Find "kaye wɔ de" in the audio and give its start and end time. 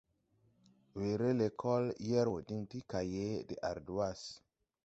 2.91-3.55